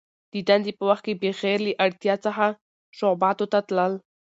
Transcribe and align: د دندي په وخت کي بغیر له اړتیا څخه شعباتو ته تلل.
د 0.31 0.35
دندي 0.47 0.71
په 0.77 0.83
وخت 0.89 1.03
کي 1.07 1.13
بغیر 1.21 1.57
له 1.67 1.71
اړتیا 1.85 2.15
څخه 2.25 2.45
شعباتو 2.97 3.45
ته 3.53 3.59
تلل. 3.67 3.93